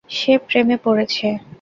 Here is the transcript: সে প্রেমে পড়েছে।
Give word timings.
সে 0.09 0.33
প্রেমে 0.47 0.77
পড়েছে। 0.83 1.27